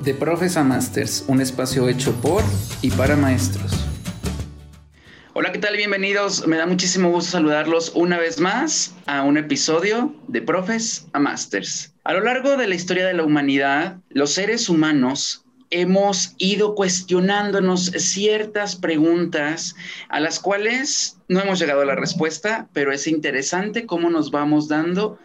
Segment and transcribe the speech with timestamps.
[0.00, 2.44] De Profes a Masters, un espacio hecho por
[2.82, 3.72] y para maestros.
[5.34, 5.76] Hola, ¿qué tal?
[5.76, 6.46] Bienvenidos.
[6.46, 11.94] Me da muchísimo gusto saludarlos una vez más a un episodio de Profes a Masters.
[12.04, 17.86] A lo largo de la historia de la humanidad, los seres humanos hemos ido cuestionándonos
[17.86, 19.74] ciertas preguntas
[20.08, 24.68] a las cuales no hemos llegado a la respuesta, pero es interesante cómo nos vamos
[24.68, 25.18] dando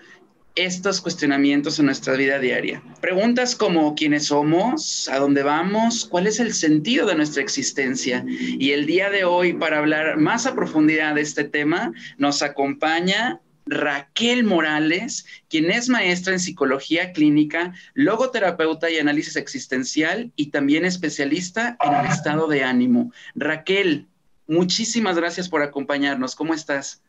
[0.56, 2.84] estos cuestionamientos en nuestra vida diaria.
[3.02, 8.26] Preguntas como quiénes somos, a dónde vamos, cuál es el sentido de nuestra existencia.
[8.28, 13.42] Y el día de hoy, para hablar más a profundidad de este tema, nos acompaña
[13.66, 21.78] Raquel Morales, quien es maestra en psicología clínica, logoterapeuta y análisis existencial y también especialista
[21.84, 23.12] en el estado de ánimo.
[23.36, 24.08] Raquel,
[24.48, 26.36] muchísimas gracias por acompañarnos.
[26.36, 27.02] ¿Cómo estás?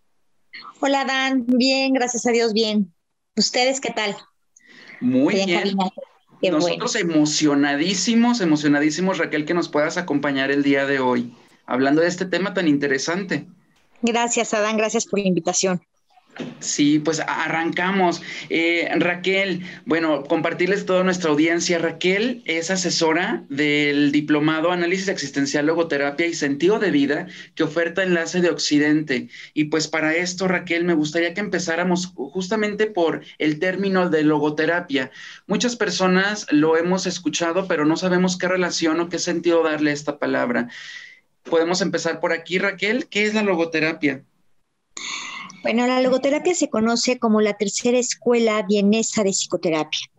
[0.81, 2.94] Hola Dan, bien, gracias a Dios, bien.
[3.37, 4.17] ¿Ustedes qué tal?
[5.01, 5.77] Muy bien.
[6.43, 11.35] Nosotros emocionadísimos, emocionadísimos, Raquel, que nos puedas acompañar el día de hoy,
[11.67, 13.47] hablando de este tema tan interesante.
[14.03, 15.83] Gracias, Adán, gracias por la invitación.
[16.59, 18.23] Sí, pues arrancamos.
[18.49, 21.79] Eh, Raquel, bueno, compartirles toda nuestra audiencia.
[21.79, 28.41] Raquel es asesora del diplomado Análisis Existencial, Logoterapia y Sentido de Vida que oferta Enlace
[28.41, 29.29] de Occidente.
[29.53, 35.11] Y pues para esto, Raquel, me gustaría que empezáramos justamente por el término de logoterapia.
[35.47, 40.19] Muchas personas lo hemos escuchado, pero no sabemos qué relación o qué sentido darle esta
[40.19, 40.69] palabra.
[41.43, 43.07] Podemos empezar por aquí, Raquel.
[43.09, 44.25] ¿Qué es la logoterapia?
[45.65, 50.11] Bueno, la logoterapia se conoce como la tercera escuela vienesa de psicoterapia.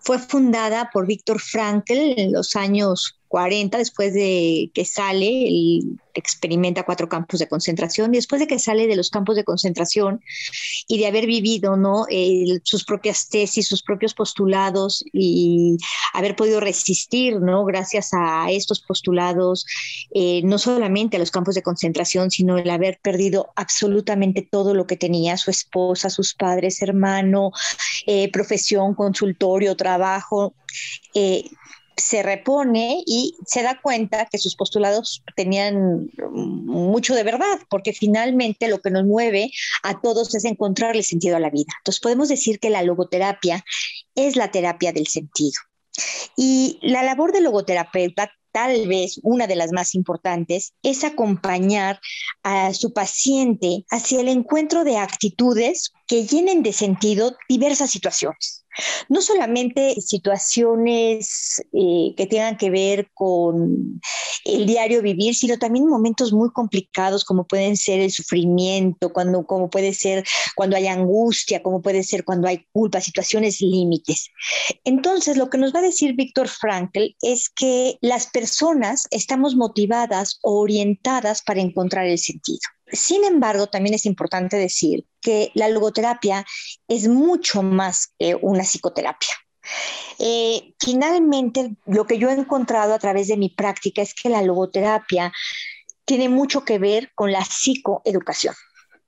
[0.00, 6.84] Fue fundada por Víctor Frankl en los años 40, después de que sale, él experimenta
[6.84, 10.20] cuatro campos de concentración, y después de que sale de los campos de concentración
[10.86, 12.06] y de haber vivido ¿no?
[12.62, 15.78] sus propias tesis, sus propios postulados y
[16.12, 17.64] haber podido resistir, ¿no?
[17.64, 19.66] gracias a estos postulados,
[20.14, 24.86] eh, no solamente a los campos de concentración, sino el haber perdido absolutamente todo lo
[24.86, 27.50] que tenía, su esposa, sus padres, hermano,
[28.06, 30.54] eh, profesión, consultorio, trabajo.
[31.14, 31.50] Eh,
[31.96, 38.68] se repone y se da cuenta que sus postulados tenían mucho de verdad, porque finalmente
[38.68, 39.50] lo que nos mueve
[39.82, 41.72] a todos es encontrarle sentido a la vida.
[41.78, 43.64] Entonces podemos decir que la logoterapia
[44.14, 45.60] es la terapia del sentido.
[46.36, 52.00] Y la labor del logoterapeuta tal vez una de las más importantes, es acompañar
[52.44, 58.63] a su paciente hacia el encuentro de actitudes que llenen de sentido diversas situaciones.
[59.08, 64.00] No solamente situaciones eh, que tengan que ver con
[64.44, 69.70] el diario vivir, sino también momentos muy complicados como pueden ser el sufrimiento, cuando, como
[69.70, 70.24] puede ser
[70.54, 74.30] cuando hay angustia, como puede ser cuando hay culpa, situaciones límites.
[74.84, 80.38] Entonces, lo que nos va a decir Víctor Frankl es que las personas estamos motivadas
[80.42, 82.60] o orientadas para encontrar el sentido.
[82.94, 86.44] Sin embargo, también es importante decir que la logoterapia
[86.88, 89.34] es mucho más que una psicoterapia.
[90.18, 94.42] Eh, finalmente, lo que yo he encontrado a través de mi práctica es que la
[94.42, 95.32] logoterapia
[96.04, 98.54] tiene mucho que ver con la psicoeducación.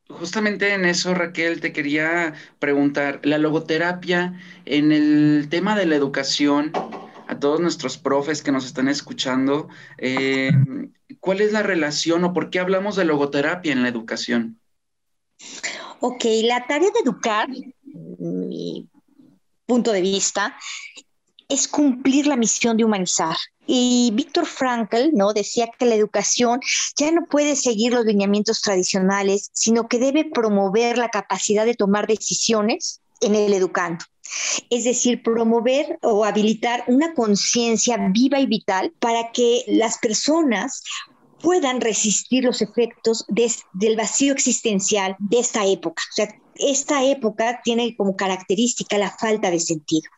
[0.09, 6.73] Justamente en eso, Raquel, te quería preguntar, la logoterapia en el tema de la educación,
[7.37, 10.51] a todos nuestros profes que nos están escuchando, eh,
[11.21, 14.59] ¿cuál es la relación o por qué hablamos de logoterapia en la educación?
[16.01, 18.89] Ok, la tarea de educar, mi
[19.67, 20.57] punto de vista,
[21.49, 23.37] es cumplir la misión de humanizar.
[23.67, 25.33] Y Víctor Frankl ¿no?
[25.33, 26.61] decía que la educación
[26.97, 32.07] ya no puede seguir los lineamientos tradicionales, sino que debe promover la capacidad de tomar
[32.07, 34.05] decisiones en el educando
[34.71, 40.83] es decir, promover o habilitar una conciencia viva y vital para que las personas
[41.41, 46.03] puedan resistir los efectos del vacío existencial de esta época.
[46.11, 50.11] O sea, esta época tiene como característica la falta de sentido.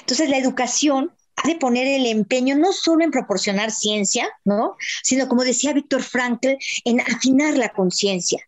[0.00, 4.76] Entonces, la educación ha de poner el empeño no solo en proporcionar ciencia, ¿no?
[5.02, 8.42] sino, como decía Víctor Frankl, en afinar la conciencia,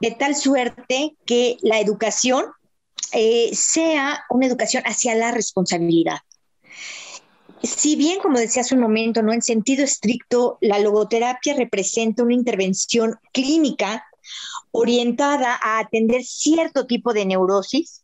[0.00, 2.46] de tal suerte que la educación
[3.12, 6.18] eh, sea una educación hacia la responsabilidad.
[7.62, 12.34] Si bien, como decía hace un momento, no en sentido estricto, la logoterapia representa una
[12.34, 14.04] intervención clínica
[14.70, 18.02] orientada a atender cierto tipo de neurosis,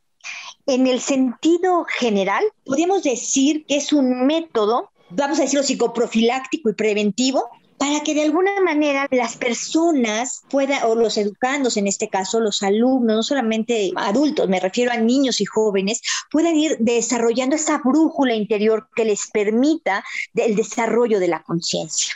[0.67, 6.75] en el sentido general, podríamos decir que es un método, vamos a decirlo, psicoprofiláctico y
[6.75, 7.49] preventivo
[7.79, 12.63] para que de alguna manera las personas puedan, o los educandos en este caso, los
[12.63, 16.01] alumnos, no solamente adultos, me refiero a niños y jóvenes,
[16.31, 20.05] puedan ir desarrollando esta brújula interior que les permita
[20.35, 22.15] el desarrollo de la conciencia.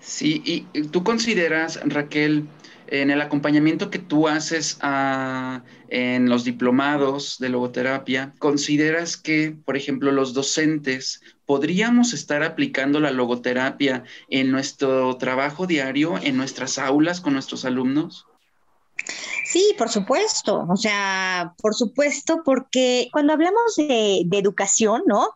[0.00, 2.46] Sí, y tú consideras, Raquel,
[3.02, 4.78] en el acompañamiento que tú haces
[5.88, 13.10] en los diplomados de logoterapia, ¿consideras que, por ejemplo, los docentes podríamos estar aplicando la
[13.10, 18.26] logoterapia en nuestro trabajo diario, en nuestras aulas con nuestros alumnos?
[19.54, 25.28] Sí, por supuesto, o sea, por supuesto, porque cuando hablamos de, educación, ¿no?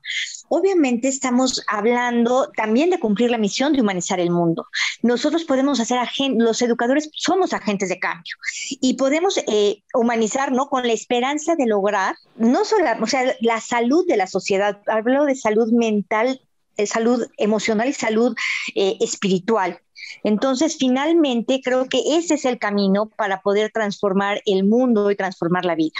[0.49, 4.67] Obviamente estamos hablando también de cumplir la misión de humanizar el mundo.
[5.03, 6.01] Nosotros podemos hacer,
[6.37, 8.35] los educadores somos agentes de cambio
[8.81, 10.69] y podemos eh, humanizar, ¿no?
[10.69, 15.27] Con la esperanza de lograr, no solo, o sea, la salud de la sociedad, hablo
[15.27, 16.41] de salud mental,
[16.77, 18.35] de salud emocional y salud
[18.75, 19.81] eh, espiritual.
[20.25, 25.65] Entonces, finalmente, creo que ese es el camino para poder transformar el mundo y transformar
[25.65, 25.97] la vida.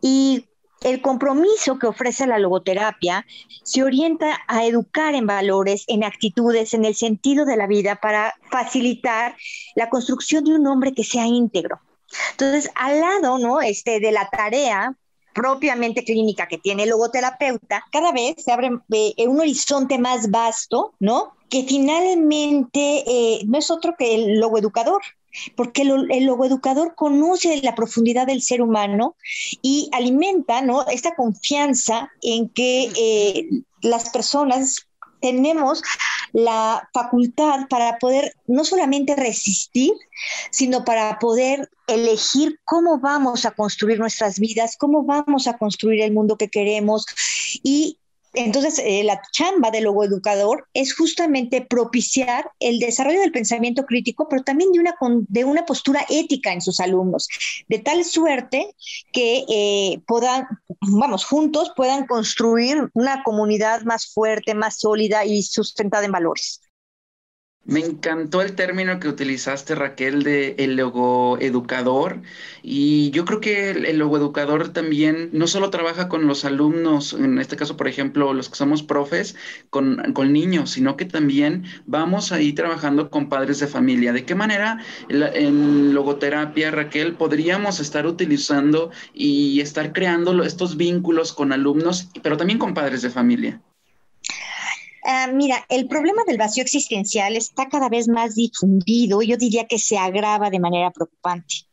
[0.00, 0.46] Y
[0.82, 3.26] el compromiso que ofrece la logoterapia
[3.64, 8.34] se orienta a educar en valores, en actitudes, en el sentido de la vida para
[8.50, 9.36] facilitar
[9.74, 11.80] la construcción de un hombre que sea íntegro.
[12.32, 13.60] Entonces, al lado, ¿no?
[13.60, 14.96] Este, de la tarea
[15.34, 20.94] propiamente clínica que tiene el logoterapeuta, cada vez se abre eh, un horizonte más vasto,
[21.00, 21.32] ¿no?
[21.48, 25.02] Que finalmente eh, no es otro que el logoeducador,
[25.56, 29.16] porque el, logoeducador conoce la profundidad del ser humano
[29.62, 30.86] y alimenta ¿no?
[30.88, 33.48] esta confianza en que eh,
[33.82, 34.86] las personas
[35.20, 35.82] tenemos
[36.32, 39.92] la facultad para poder no solamente resistir,
[40.50, 46.12] sino para poder elegir cómo vamos a construir nuestras vidas, cómo vamos a construir el
[46.12, 47.06] mundo que queremos.
[47.62, 47.98] Y
[48.34, 54.44] entonces, eh, la chamba del logoeducador es justamente propiciar el desarrollo del pensamiento crítico, pero
[54.44, 54.94] también de una,
[55.28, 57.28] de una postura ética en sus alumnos,
[57.68, 58.74] de tal suerte
[59.12, 60.46] que eh, puedan,
[60.80, 66.60] vamos, juntos puedan construir una comunidad más fuerte, más sólida y sustentada en valores.
[67.70, 72.20] Me encantó el término que utilizaste, Raquel, de el logoeducador.
[72.64, 77.56] Y yo creo que el, logoeducador también no solo trabaja con los alumnos, en este
[77.56, 79.36] caso, por ejemplo, los que somos profes,
[79.70, 84.12] con, con niños, sino que también vamos ahí trabajando con padres de familia.
[84.12, 91.52] ¿De qué manera en logoterapia, Raquel, podríamos estar utilizando y estar creando estos vínculos con
[91.52, 93.60] alumnos, pero también con padres de familia?
[95.04, 99.78] Ah, mira, el problema del vacío existencial está cada vez más difundido, yo diría que
[99.78, 101.66] se agrava de manera preocupante.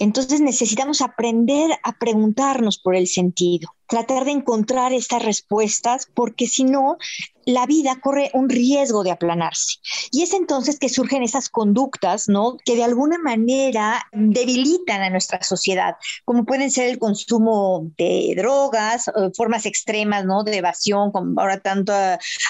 [0.00, 6.64] Entonces necesitamos aprender a preguntarnos por el sentido, tratar de encontrar estas respuestas, porque si
[6.64, 6.96] no,
[7.44, 9.76] la vida corre un riesgo de aplanarse.
[10.10, 12.56] Y es entonces que surgen esas conductas, ¿no?
[12.64, 19.08] Que de alguna manera debilitan a nuestra sociedad, como pueden ser el consumo de drogas,
[19.08, 20.44] eh, formas extremas, ¿no?
[20.44, 21.92] De evasión, como ahora tanto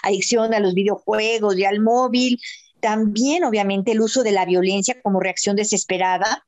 [0.05, 2.41] adicción a los videojuegos y al móvil,
[2.81, 6.47] también obviamente el uso de la violencia como reacción desesperada,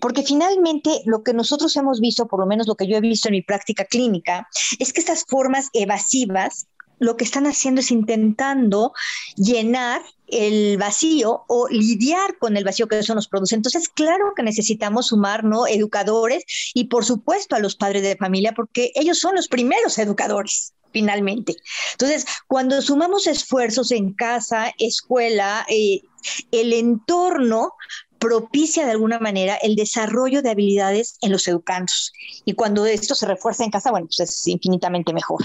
[0.00, 3.28] porque finalmente lo que nosotros hemos visto, por lo menos lo que yo he visto
[3.28, 4.48] en mi práctica clínica,
[4.78, 6.66] es que estas formas evasivas
[6.98, 8.92] lo que están haciendo es intentando
[9.36, 13.54] llenar el vacío o lidiar con el vacío que eso nos produce.
[13.54, 15.66] Entonces, claro que necesitamos sumar, ¿no?
[15.66, 16.44] Educadores
[16.74, 21.56] y por supuesto a los padres de familia, porque ellos son los primeros educadores finalmente.
[21.92, 26.02] Entonces, cuando sumamos esfuerzos en casa, escuela, eh,
[26.50, 27.74] el entorno
[28.18, 32.12] propicia de alguna manera el desarrollo de habilidades en los educandos.
[32.44, 35.44] Y cuando esto se refuerza en casa, bueno, pues es infinitamente mejor.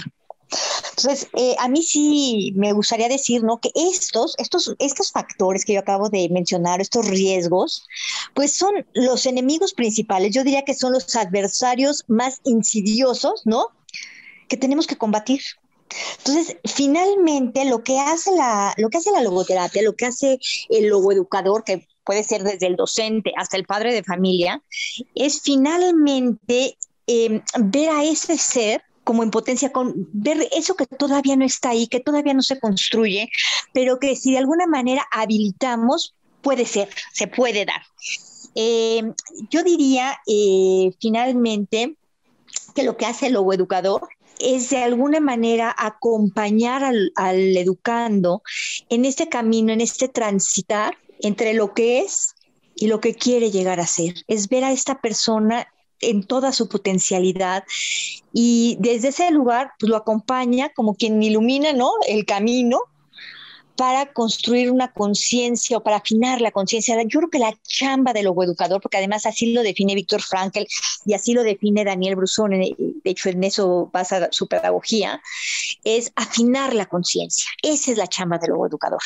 [0.96, 3.58] Entonces, eh, a mí sí me gustaría decir, ¿no?
[3.58, 7.86] Que estos, estos, estos factores que yo acabo de mencionar, estos riesgos,
[8.34, 10.32] pues son los enemigos principales.
[10.32, 13.68] Yo diría que son los adversarios más insidiosos, ¿no?
[14.54, 15.40] Que tenemos que combatir.
[16.18, 20.86] Entonces, finalmente, lo que hace la, lo que hace la logoterapia, lo que hace el
[20.86, 24.62] logoeducador, que puede ser desde el docente hasta el padre de familia,
[25.16, 26.76] es finalmente
[27.08, 31.70] em, ver a ese ser como en potencia, con ver eso que todavía no está
[31.70, 33.28] ahí, que todavía no se construye,
[33.72, 37.82] pero que si de alguna manera habilitamos, puede ser, se puede dar.
[38.54, 39.14] Em,
[39.50, 41.96] yo diría eh, finalmente
[42.74, 48.42] que lo que hace el logoeducador es de alguna manera acompañar al, educando
[48.88, 52.34] en este camino, en este transitar entre lo que es
[52.74, 54.14] y lo que quiere llegar a ser.
[54.26, 55.68] Es ver a esta persona
[56.00, 57.64] en toda su potencialidad
[58.32, 61.92] y desde ese lugar pues lo acompaña como quien ilumina ¿no?
[62.08, 62.80] el camino
[63.76, 66.96] para construir una conciencia o para afinar la conciencia.
[67.02, 70.64] Yo creo que la chamba del logoeducador, porque además así lo define Víctor Frankl
[71.04, 75.20] y así lo define Daniel Brusón, de hecho en eso basa su pedagogía,
[75.82, 77.50] es afinar la conciencia.
[77.62, 79.02] Esa es la chamba del logoeducador.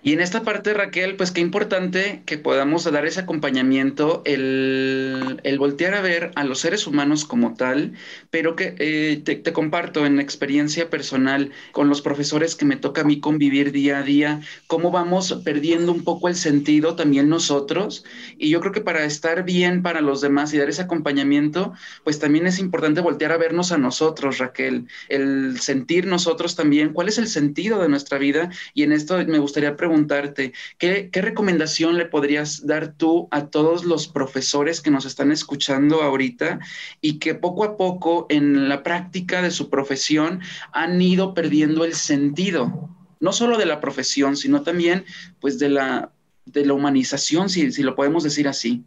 [0.00, 5.94] Y en esta parte, Raquel, pues qué importante que podamos dar ese acompañamiento, el, voltear
[5.94, 7.94] a ver a los seres humanos como tal,
[8.30, 13.00] pero que eh, te, te, comparto en experiencia personal con los profesores que me toca
[13.00, 18.04] a mí convivir día a día, cómo vamos perdiendo un poco el sentido también nosotros.
[18.38, 21.72] Y yo creo que para estar bien para los demás y dar ese acompañamiento,
[22.04, 27.08] pues también es importante voltear a vernos a nosotros, Raquel, el sentir nosotros también cuál
[27.08, 28.50] es el sentido de nuestra vida.
[28.74, 33.84] Y en esto me gustaría preguntar preguntarte, ¿qué, recomendación le podrías dar tú a todos
[33.84, 36.60] los profesores que nos están escuchando ahorita
[37.00, 40.40] y que poco a poco en la práctica de su profesión
[40.72, 42.90] han ido perdiendo el sentido,
[43.20, 45.04] no solo de la profesión, sino también
[45.40, 46.12] pues de la,
[46.44, 48.84] de la humanización, si, si lo podemos decir así?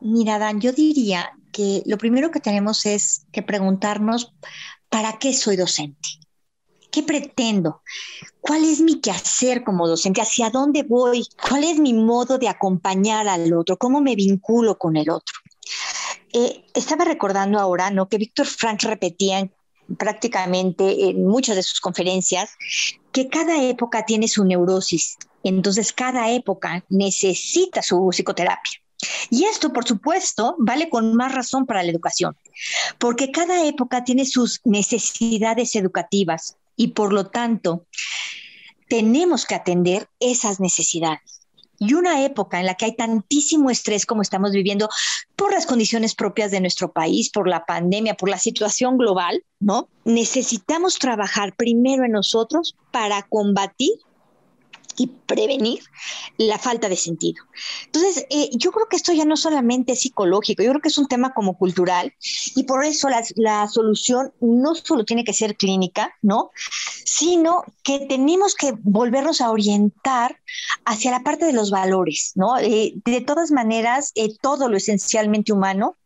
[0.00, 4.32] Mira, Dan, yo diría que lo primero que tenemos es que preguntarnos,
[4.88, 6.25] ¿para qué soy docente?
[6.96, 7.82] ¿Qué pretendo?
[8.40, 10.22] ¿Cuál es mi quehacer como docente?
[10.22, 11.28] ¿Hacia dónde voy?
[11.46, 13.76] ¿Cuál es mi modo de acompañar al otro?
[13.76, 15.34] ¿Cómo me vinculo con el otro?
[16.32, 18.08] Eh, estaba recordando ahora, ¿no?
[18.08, 19.46] Que Víctor Frank repetía
[19.98, 22.52] prácticamente en muchas de sus conferencias
[23.12, 25.18] que cada época tiene su neurosis.
[25.44, 28.80] Entonces, cada época necesita su psicoterapia.
[29.28, 32.38] Y esto, por supuesto, vale con más razón para la educación,
[32.96, 37.86] porque cada época tiene sus necesidades educativas, y por lo tanto
[38.88, 41.40] tenemos que atender esas necesidades.
[41.78, 44.88] Y una época en la que hay tantísimo estrés como estamos viviendo
[45.34, 49.88] por las condiciones propias de nuestro país, por la pandemia, por la situación global, ¿no?
[50.04, 53.92] Necesitamos trabajar primero en nosotros para combatir
[54.96, 55.80] y prevenir
[56.38, 57.44] la falta de sentido.
[57.86, 60.98] Entonces, eh, yo creo que esto ya no solamente es psicológico, yo creo que es
[60.98, 62.14] un tema como cultural
[62.54, 66.50] y por eso la, la solución no solo tiene que ser clínica, ¿no?
[67.04, 70.40] Sino que tenemos que volvernos a orientar
[70.84, 72.58] hacia la parte de los valores, ¿no?
[72.58, 75.96] Eh, de todas maneras, eh, todo lo esencialmente humano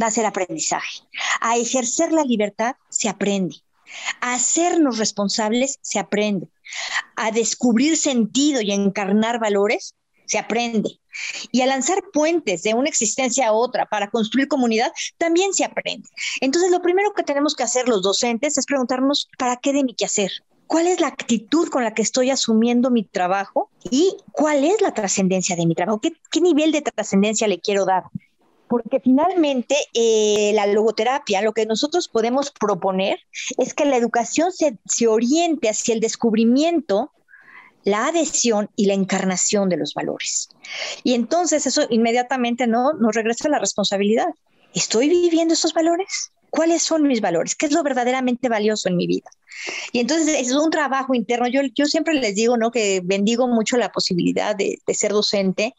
[0.00, 1.00] va a ser aprendizaje.
[1.40, 3.56] A ejercer la libertad se aprende.
[4.20, 6.48] A hacernos responsables se aprende
[7.16, 9.94] a descubrir sentido y encarnar valores,
[10.26, 11.00] se aprende.
[11.50, 16.08] Y a lanzar puentes de una existencia a otra para construir comunidad, también se aprende.
[16.40, 19.94] Entonces, lo primero que tenemos que hacer los docentes es preguntarnos, ¿para qué de mi
[19.94, 20.30] quehacer?
[20.68, 23.70] ¿Cuál es la actitud con la que estoy asumiendo mi trabajo?
[23.90, 26.00] ¿Y cuál es la trascendencia de mi trabajo?
[26.00, 28.04] ¿Qué, qué nivel de trascendencia le quiero dar?
[28.70, 33.18] Porque finalmente eh, la logoterapia, lo que nosotros podemos proponer
[33.58, 37.10] es que la educación se, se oriente hacia el descubrimiento
[37.82, 40.50] la adhesión y la encarnación de los valores.
[41.02, 42.92] Y entonces eso inmediatamente ¿no?
[42.92, 44.26] nos regresa a la responsabilidad.
[44.74, 46.30] ¿Estoy viviendo esos valores?
[46.50, 47.56] ¿Cuáles son mis valores?
[47.56, 49.30] ¿Qué es lo verdaderamente valioso en mi vida?
[49.92, 51.48] Y entonces es un trabajo interno.
[51.48, 52.70] Yo, yo siempre les digo ¿no?
[52.70, 55.74] que bendigo mucho la posibilidad de, de ser docente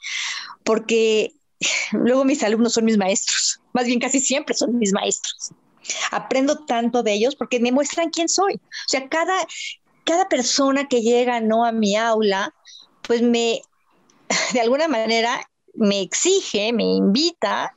[0.63, 1.33] porque
[1.91, 5.51] luego mis alumnos son mis maestros, más bien casi siempre son mis maestros.
[6.11, 8.55] Aprendo tanto de ellos porque me muestran quién soy.
[8.55, 9.35] O sea, cada,
[10.03, 12.53] cada persona que llega no a mi aula,
[13.01, 13.61] pues me,
[14.53, 15.41] de alguna manera,
[15.73, 17.75] me exige, me invita,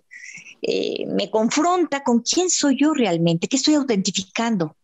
[0.63, 4.77] eh, me confronta con quién soy yo realmente, qué estoy autentificando.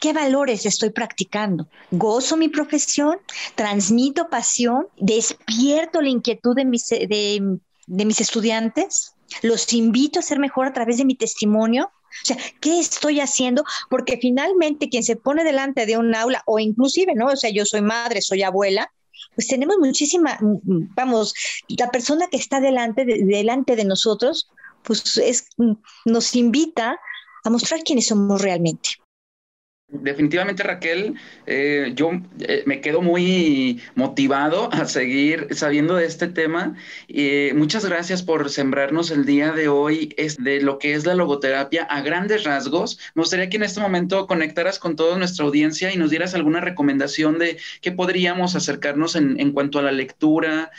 [0.00, 1.68] ¿Qué valores estoy practicando?
[1.90, 3.18] ¿Gozo mi profesión?
[3.54, 4.88] ¿Transmito pasión?
[4.96, 10.72] ¿Despierto la inquietud de mis, de, de mis estudiantes, los invito a ser mejor a
[10.72, 11.90] través de mi testimonio.
[12.22, 13.64] O sea, ¿qué estoy haciendo?
[13.90, 17.26] Porque finalmente quien se pone delante de un aula o inclusive, ¿no?
[17.26, 18.90] O sea, yo soy madre, soy abuela,
[19.34, 21.34] pues tenemos muchísima, vamos,
[21.68, 24.50] la persona que está delante de, delante de nosotros,
[24.82, 25.48] pues es,
[26.04, 26.98] nos invita
[27.44, 28.90] a mostrar quiénes somos realmente.
[29.90, 31.14] Definitivamente, Raquel,
[31.46, 36.76] eh, yo eh, me quedo muy motivado a seguir sabiendo de este tema.
[37.08, 41.84] Eh, muchas gracias por sembrarnos el día de hoy de lo que es la logoterapia
[41.84, 42.98] a grandes rasgos.
[43.14, 46.60] Me gustaría que en este momento conectaras con toda nuestra audiencia y nos dieras alguna
[46.60, 50.70] recomendación de qué podríamos acercarnos en, cuanto a la lectura.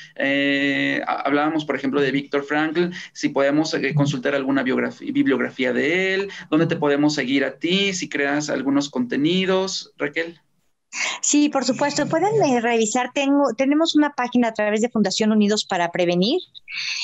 [1.08, 6.76] hablábamos, por ejemplo, de Víctor Frankl, si podemos consultar alguna bibliografía de él, dónde te
[6.76, 10.42] podemos seguir a ti, si creas algunos contenidos, Raquel?
[11.22, 12.06] Sí, por supuesto.
[12.08, 13.12] Pueden eh, revisar.
[13.14, 16.42] Tengo, tenemos una página a través de Fundación Unidos para Prevenir,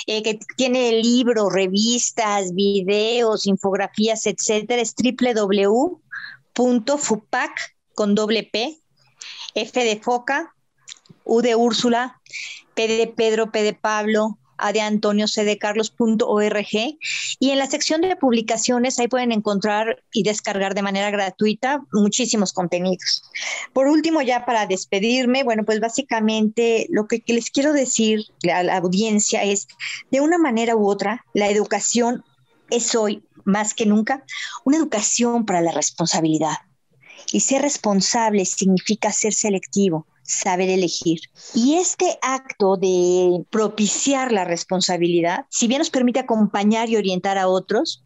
[0.08, 4.82] eh, que tiene libros, revistas, videos, infografías, etcétera.
[4.82, 4.94] Es
[6.54, 7.52] www.fupac
[7.94, 8.78] con doble P,
[9.54, 10.54] F de foca,
[11.24, 12.20] U de Úrsula,
[12.74, 16.98] P de Pedro, P de Pablo, a de Antonio C de Carlos.org
[17.40, 22.54] y en la sección de publicaciones ahí pueden encontrar y descargar de manera gratuita muchísimos
[22.54, 23.24] contenidos.
[23.74, 28.78] Por último, ya para despedirme, bueno, pues básicamente lo que les quiero decir a la
[28.78, 29.68] audiencia es,
[30.12, 32.24] de una manera u otra, la educación
[32.70, 34.24] es hoy más que nunca
[34.64, 36.58] una educación para la responsabilidad.
[37.32, 41.20] Y ser responsable significa ser selectivo, saber elegir.
[41.54, 47.48] Y este acto de propiciar la responsabilidad, si bien nos permite acompañar y orientar a
[47.48, 48.04] otros,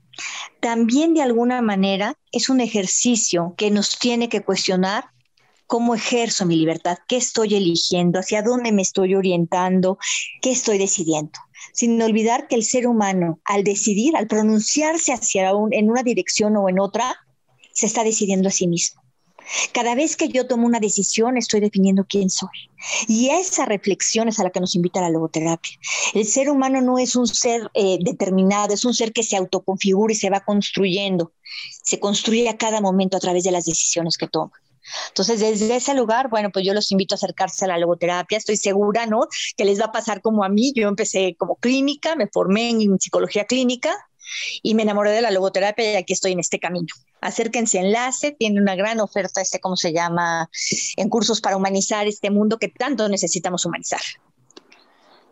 [0.60, 5.06] también de alguna manera es un ejercicio que nos tiene que cuestionar
[5.66, 9.98] cómo ejerzo mi libertad, qué estoy eligiendo, hacia dónde me estoy orientando,
[10.42, 11.40] qué estoy decidiendo.
[11.74, 16.58] Sin olvidar que el ser humano, al decidir, al pronunciarse hacia un, en una dirección
[16.58, 17.16] o en otra,
[17.72, 18.99] se está decidiendo a sí mismo.
[19.74, 22.50] Cada vez que yo tomo una decisión, estoy definiendo quién soy.
[23.08, 25.78] Y esa reflexión es a la que nos invita la logoterapia.
[26.14, 30.14] El ser humano no es un ser eh, determinado, es un ser que se autoconfigura
[30.14, 31.32] y se va construyendo.
[31.84, 34.52] Se construye a cada momento a través de las decisiones que toma.
[35.10, 38.38] Entonces, desde ese lugar, bueno, pues yo los invito a acercarse a la logoterapia.
[38.38, 39.22] Estoy segura, ¿no?
[39.56, 40.74] Que les va a pasar como a mí.
[40.76, 43.96] Yo empecé como clínica, me formé en psicología clínica
[44.62, 46.88] y me enamoré de la logoterapia y aquí estoy en este camino.
[47.22, 50.50] Acérquense enlace, tiene una gran oferta, este, ¿cómo se llama?
[50.98, 54.02] En cursos para humanizar este mundo que tanto necesitamos humanizar.